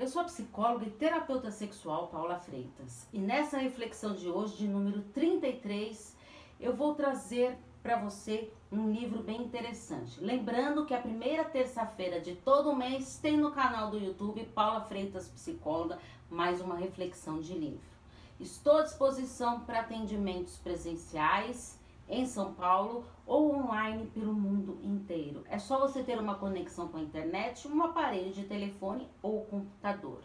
[0.00, 4.66] eu sou a psicóloga e terapeuta sexual Paula Freitas e nessa reflexão de hoje, de
[4.66, 6.16] número 33,
[6.58, 10.18] eu vou trazer para você um livro bem interessante.
[10.18, 15.28] Lembrando que a primeira terça-feira de todo mês tem no canal do YouTube Paula Freitas
[15.28, 15.98] Psicóloga
[16.30, 17.90] mais uma reflexão de livro.
[18.38, 21.78] Estou à disposição para atendimentos presenciais
[22.10, 25.44] em São Paulo ou online pelo mundo inteiro.
[25.48, 30.22] É só você ter uma conexão com a internet, um aparelho de telefone ou computador.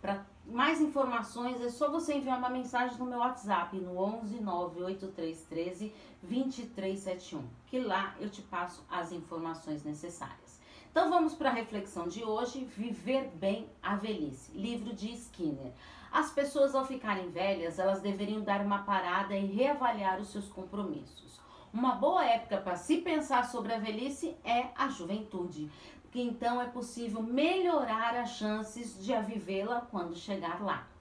[0.00, 5.92] Para mais informações é só você enviar uma mensagem no meu WhatsApp no 11 98313
[6.22, 10.60] 2371, que lá eu te passo as informações necessárias.
[10.92, 15.72] Então vamos para a reflexão de hoje, Viver Bem a Velhice, livro de Skinner.
[16.12, 21.40] As pessoas ao ficarem velhas, elas deveriam dar uma parada e reavaliar os seus compromissos.
[21.72, 25.70] Uma boa época para se pensar sobre a velhice é a juventude,
[26.02, 30.91] porque então é possível melhorar as chances de a vivê-la quando chegar lá.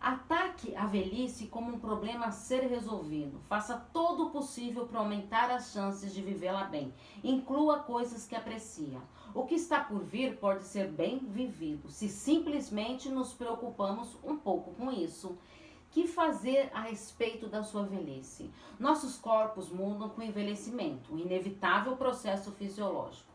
[0.00, 3.38] Ataque a velhice como um problema a ser resolvido.
[3.50, 6.94] Faça todo o possível para aumentar as chances de vivê-la bem.
[7.22, 8.98] Inclua coisas que aprecia.
[9.34, 14.72] O que está por vir pode ser bem vivido, se simplesmente nos preocupamos um pouco
[14.72, 15.36] com isso.
[15.90, 18.50] Que fazer a respeito da sua velhice?
[18.78, 23.29] Nossos corpos mudam com o envelhecimento, um inevitável processo fisiológico.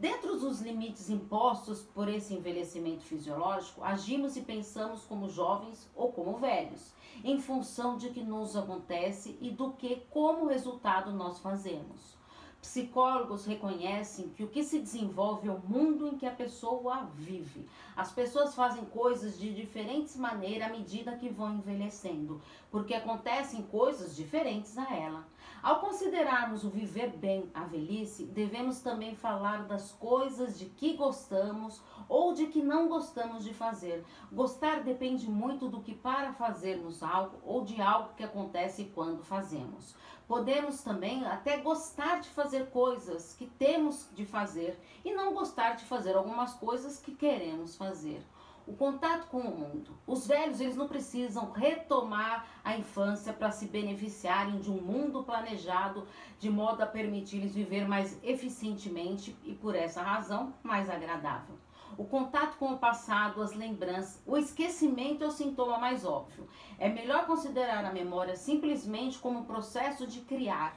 [0.00, 6.38] Dentro dos limites impostos por esse envelhecimento fisiológico, agimos e pensamos como jovens ou como
[6.38, 12.18] velhos, em função de que nos acontece e do que, como resultado, nós fazemos.
[12.62, 17.68] Psicólogos reconhecem que o que se desenvolve é o mundo em que a pessoa vive.
[17.94, 24.16] As pessoas fazem coisas de diferentes maneiras à medida que vão envelhecendo, porque acontecem coisas
[24.16, 25.26] diferentes a ela.
[25.62, 31.82] Ao considerarmos o viver bem a velhice, devemos também falar das coisas de que gostamos
[32.08, 34.02] ou de que não gostamos de fazer.
[34.32, 39.94] Gostar depende muito do que para fazermos algo ou de algo que acontece quando fazemos.
[40.26, 45.84] Podemos também até gostar de fazer coisas que temos de fazer e não gostar de
[45.84, 48.24] fazer algumas coisas que queremos fazer.
[48.70, 49.98] O contato com o mundo.
[50.06, 56.06] Os velhos, eles não precisam retomar a infância para se beneficiarem de um mundo planejado
[56.38, 61.56] de modo a permitir-lhes viver mais eficientemente e por essa razão mais agradável.
[61.98, 66.48] O contato com o passado, as lembranças, o esquecimento é o sintoma mais óbvio.
[66.78, 70.76] É melhor considerar a memória simplesmente como um processo de criar,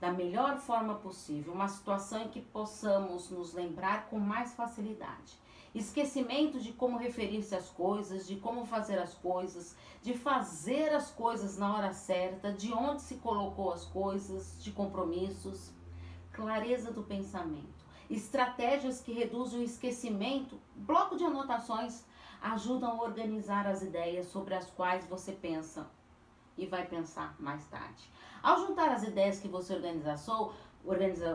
[0.00, 5.38] da melhor forma possível, uma situação em que possamos nos lembrar com mais facilidade.
[5.74, 11.58] Esquecimento de como referir-se às coisas, de como fazer as coisas, de fazer as coisas
[11.58, 15.70] na hora certa, de onde se colocou as coisas, de compromissos.
[16.32, 17.78] Clareza do pensamento
[18.10, 22.04] estratégias que reduzem o esquecimento, bloco de anotações
[22.40, 25.86] ajudam a organizar as ideias sobre as quais você pensa
[26.56, 28.10] e vai pensar mais tarde.
[28.42, 30.54] Ao juntar as ideias que você organizou,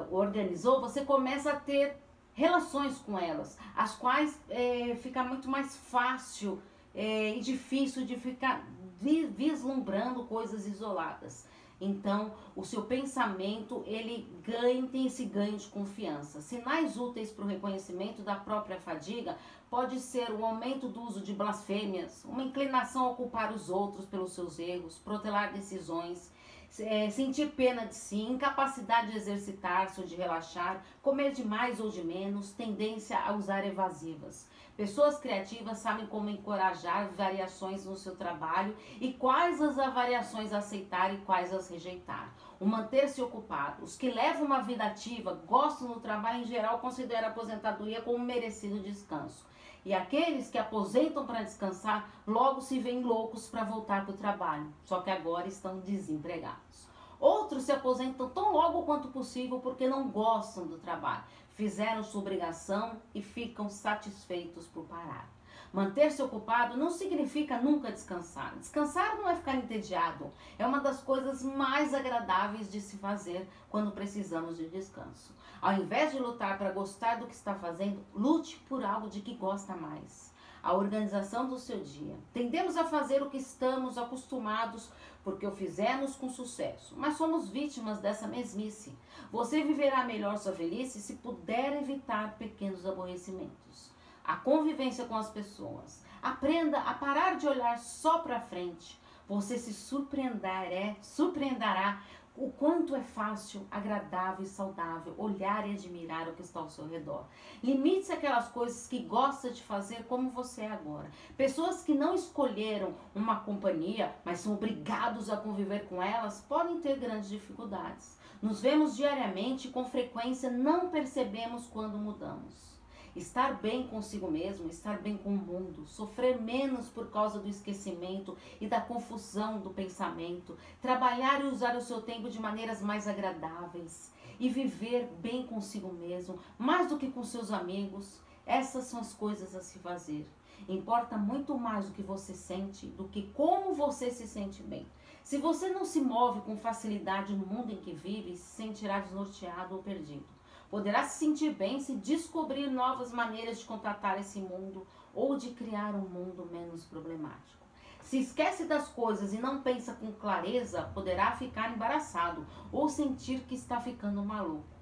[0.10, 2.02] organizou você começa a ter
[2.34, 6.62] relações com elas, as quais é, fica muito mais fácil
[6.94, 8.68] é, e difícil de ficar
[9.00, 11.46] vislumbrando coisas isoladas.
[11.82, 16.40] Então, o seu pensamento, ele ganha, tem esse ganho de confiança.
[16.40, 19.38] Sinais úteis para o reconhecimento da própria fadiga
[19.70, 24.32] pode ser o aumento do uso de blasfêmias, uma inclinação a culpar os outros pelos
[24.32, 26.32] seus erros, protelar decisões,
[26.80, 31.90] é, sentir pena de si, incapacidade de exercitar-se ou de relaxar, comer de mais ou
[31.90, 34.48] de menos, tendência a usar evasivas.
[34.76, 41.18] Pessoas criativas sabem como encorajar variações no seu trabalho e quais as variações aceitar e
[41.20, 42.34] quais as rejeitar.
[42.60, 43.84] O manter-se ocupado.
[43.84, 48.18] Os que levam uma vida ativa, gostam do trabalho em geral, consideram a aposentadoria como
[48.18, 49.46] um merecido descanso.
[49.86, 54.74] E aqueles que aposentam para descansar, logo se veem loucos para voltar para o trabalho,
[54.86, 56.88] só que agora estão desempregados.
[57.20, 61.24] Outros se aposentam tão logo quanto possível porque não gostam do trabalho,
[61.56, 65.28] fizeram sua obrigação e ficam satisfeitos por parar.
[65.74, 68.56] Manter-se ocupado não significa nunca descansar.
[68.60, 70.32] Descansar não é ficar entediado.
[70.60, 75.34] É uma das coisas mais agradáveis de se fazer quando precisamos de descanso.
[75.60, 79.34] Ao invés de lutar para gostar do que está fazendo, lute por algo de que
[79.34, 80.32] gosta mais
[80.62, 82.16] a organização do seu dia.
[82.32, 84.90] Tendemos a fazer o que estamos acostumados
[85.24, 88.96] porque o fizemos com sucesso, mas somos vítimas dessa mesmice.
[89.32, 93.93] Você viverá melhor sua velhice se puder evitar pequenos aborrecimentos.
[94.24, 96.04] A convivência com as pessoas.
[96.22, 99.00] Aprenda a parar de olhar só para frente.
[99.28, 102.02] Você se surpreenderá, surpreenderá
[102.36, 106.88] o quanto é fácil, agradável e saudável olhar e admirar o que está ao seu
[106.88, 107.26] redor.
[107.62, 111.12] Limite-se aquelas coisas que gosta de fazer como você é agora.
[111.38, 116.98] Pessoas que não escolheram uma companhia, mas são obrigados a conviver com elas, podem ter
[116.98, 118.18] grandes dificuldades.
[118.42, 122.73] Nos vemos diariamente e com frequência não percebemos quando mudamos
[123.16, 128.36] estar bem consigo mesmo, estar bem com o mundo, sofrer menos por causa do esquecimento
[128.60, 134.12] e da confusão do pensamento, trabalhar e usar o seu tempo de maneiras mais agradáveis
[134.40, 138.20] e viver bem consigo mesmo, mais do que com seus amigos.
[138.46, 140.28] Essas são as coisas a se fazer.
[140.68, 144.88] Importa muito mais o que você sente do que como você se sente bem.
[145.24, 149.76] Se você não se move com facilidade no mundo em que vive, se sentirá desnorteado
[149.76, 150.33] ou perdido.
[150.74, 155.94] Poderá se sentir bem se descobrir novas maneiras de contatar esse mundo ou de criar
[155.94, 157.64] um mundo menos problemático.
[158.02, 163.54] Se esquece das coisas e não pensa com clareza, poderá ficar embaraçado ou sentir que
[163.54, 164.73] está ficando maluco.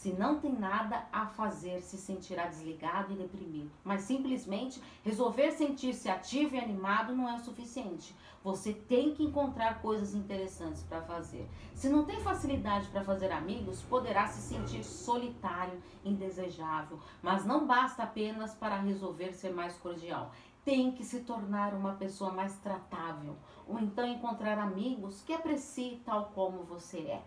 [0.00, 3.70] Se não tem nada a fazer, se sentirá desligado e deprimido.
[3.84, 8.16] Mas simplesmente resolver sentir-se ativo e animado não é suficiente.
[8.42, 11.46] Você tem que encontrar coisas interessantes para fazer.
[11.74, 16.98] Se não tem facilidade para fazer amigos, poderá se sentir solitário, indesejável.
[17.20, 20.32] Mas não basta apenas para resolver ser mais cordial
[20.62, 23.34] tem que se tornar uma pessoa mais tratável,
[23.66, 27.22] ou então encontrar amigos que apreciem tal como você é.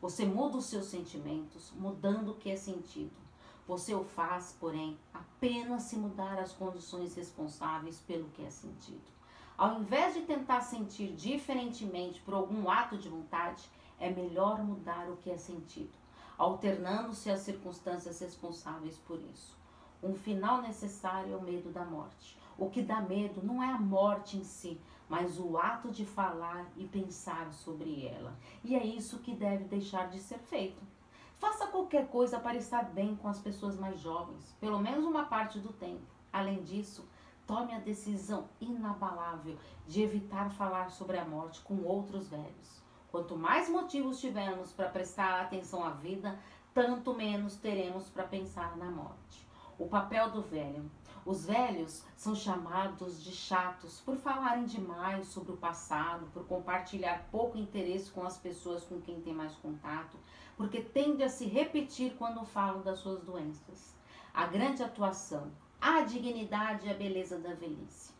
[0.00, 3.16] Você muda os seus sentimentos, mudando o que é sentido.
[3.66, 9.16] Você o faz, porém, apenas se mudar as condições responsáveis pelo que é sentido.
[9.56, 15.16] Ao invés de tentar sentir diferentemente por algum ato de vontade, é melhor mudar o
[15.16, 15.92] que é sentido,
[16.36, 19.56] alternando-se as circunstâncias responsáveis por isso.
[20.02, 22.38] Um final necessário é o medo da morte.
[22.58, 26.66] O que dá medo não é a morte em si, mas o ato de falar
[26.76, 28.34] e pensar sobre ela.
[28.64, 30.82] E é isso que deve deixar de ser feito.
[31.38, 35.58] Faça qualquer coisa para estar bem com as pessoas mais jovens, pelo menos uma parte
[35.58, 36.00] do tempo.
[36.32, 37.06] Além disso,
[37.46, 42.82] tome a decisão inabalável de evitar falar sobre a morte com outros velhos.
[43.10, 46.38] Quanto mais motivos tivermos para prestar atenção à vida,
[46.74, 49.46] tanto menos teremos para pensar na morte.
[49.78, 50.90] O papel do velho
[51.26, 57.58] os velhos são chamados de chatos por falarem demais sobre o passado, por compartilhar pouco
[57.58, 60.16] interesse com as pessoas com quem tem mais contato,
[60.56, 63.92] porque tende a se repetir quando falam das suas doenças.
[64.32, 65.50] A grande atuação,
[65.80, 68.14] a dignidade e a beleza da velhice.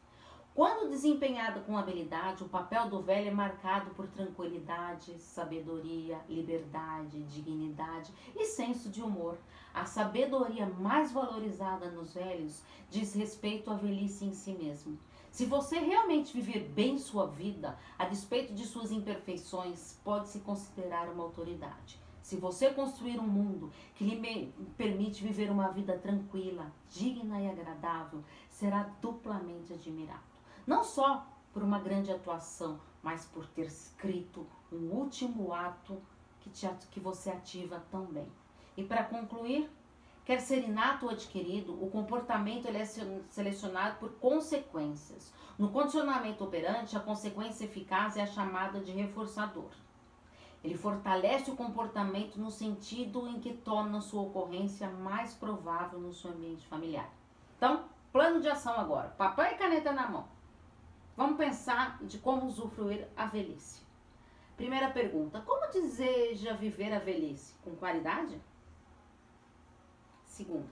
[0.56, 8.10] Quando desempenhado com habilidade, o papel do velho é marcado por tranquilidade, sabedoria, liberdade, dignidade
[8.34, 9.36] e senso de humor.
[9.76, 14.98] A sabedoria mais valorizada nos velhos diz respeito à velhice em si mesmo.
[15.30, 21.10] Se você realmente viver bem sua vida, a despeito de suas imperfeições, pode se considerar
[21.10, 22.00] uma autoridade.
[22.22, 28.24] Se você construir um mundo que lhe permite viver uma vida tranquila, digna e agradável,
[28.48, 30.36] será duplamente admirado
[30.66, 36.02] não só por uma grande atuação, mas por ter escrito um último ato
[36.40, 38.26] que, te, que você ativa tão bem.
[38.76, 39.70] E para concluir,
[40.24, 45.32] quer ser inato ou adquirido, o comportamento ele é selecionado por consequências.
[45.58, 49.70] No condicionamento operante, a consequência eficaz é a chamada de reforçador.
[50.62, 56.30] Ele fortalece o comportamento no sentido em que torna sua ocorrência mais provável no seu
[56.30, 57.08] ambiente familiar.
[57.56, 59.08] Então, plano de ação agora.
[59.10, 60.28] Papel e caneta na mão.
[61.16, 63.82] Vamos pensar de como usufruir a velhice.
[64.56, 67.54] Primeira pergunta: como deseja viver a velhice?
[67.62, 68.38] Com qualidade?
[70.36, 70.68] Segunda: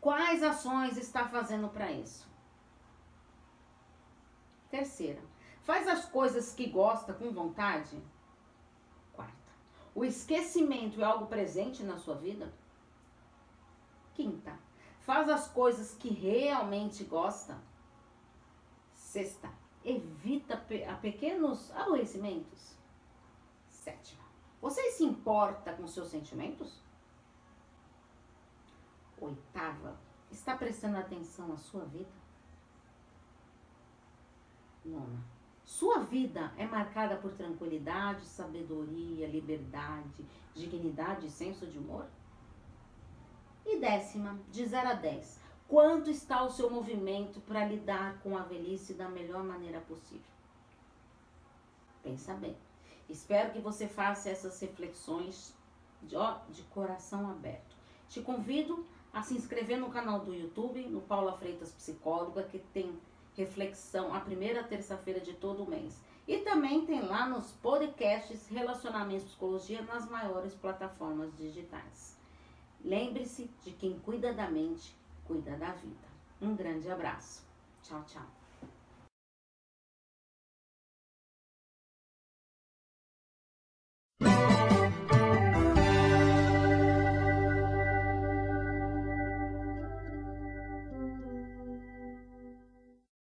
[0.00, 2.26] quais ações está fazendo para isso?
[4.70, 5.20] Terceira:
[5.60, 8.02] faz as coisas que gosta com vontade?
[9.12, 9.52] Quarta:
[9.94, 12.50] o esquecimento é algo presente na sua vida?
[14.14, 14.58] Quinta:
[15.00, 17.54] faz as coisas que realmente gosta?
[18.94, 19.50] Sexta:
[19.84, 20.54] evita
[20.90, 22.74] a pequenos aborrecimentos?
[23.68, 24.24] Sétima,
[24.58, 26.85] você se importa com seus sentimentos?
[29.20, 29.96] Oitava,
[30.30, 32.10] está prestando atenção à sua vida?
[34.84, 35.24] Nona,
[35.64, 42.06] sua vida é marcada por tranquilidade, sabedoria, liberdade, dignidade e senso de humor?
[43.64, 48.42] E décima, de 0 a 10, Quanto está o seu movimento para lidar com a
[48.42, 50.30] velhice da melhor maneira possível?
[52.04, 52.56] Pensa bem.
[53.08, 55.52] Espero que você faça essas reflexões
[56.02, 57.74] de, ó, de coração aberto.
[58.08, 62.58] Te convido Assim, a se inscrever no canal do YouTube, no Paula Freitas Psicóloga, que
[62.58, 62.98] tem
[63.36, 66.00] reflexão a primeira terça-feira de todo mês.
[66.26, 72.16] E também tem lá nos podcasts relacionamentos e Psicologia nas maiores plataformas digitais.
[72.84, 74.94] Lembre-se de quem cuida da mente,
[75.24, 76.06] cuida da vida.
[76.40, 77.44] Um grande abraço.
[77.82, 78.26] Tchau, tchau.